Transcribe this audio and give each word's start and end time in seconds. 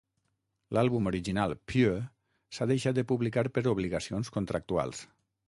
L'àlbum 0.77 1.09
original 1.11 1.53
"Pure" 1.71 1.99
s'ha 2.59 2.67
deixat 2.73 2.99
de 3.01 3.05
publicar 3.13 3.45
per 3.59 3.65
obligacions 3.75 4.35
contractuals. 4.39 5.07